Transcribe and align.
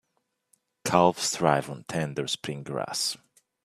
Calves 0.83 1.29
thrive 1.29 1.69
on 1.69 1.83
tender 1.83 2.25
spring 2.27 2.63
grass. 2.63 3.17